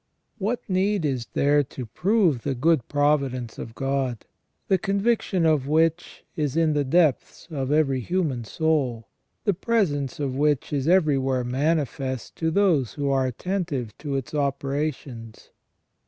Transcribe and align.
What 0.39 0.67
need 0.67 1.05
is 1.05 1.27
there 1.35 1.61
to 1.63 1.85
prove 1.85 2.41
the 2.41 2.55
good 2.55 2.87
providence 2.87 3.59
of 3.59 3.75
God, 3.75 4.25
the 4.67 4.79
conviction 4.79 5.45
of 5.45 5.67
which 5.67 6.23
is 6.35 6.57
in 6.57 6.73
the 6.73 6.83
depths 6.83 7.47
of 7.51 7.71
every 7.71 7.99
human 7.99 8.43
soul, 8.43 9.09
the 9.43 9.53
presence 9.53 10.19
of 10.19 10.35
which 10.35 10.73
is 10.73 10.87
everywhere 10.87 11.43
manifest 11.43 12.35
to 12.37 12.49
those 12.49 12.93
who 12.93 13.11
are 13.11 13.27
attentive 13.27 13.95
to 13.99 14.15
its 14.15 14.33
operations 14.33 15.51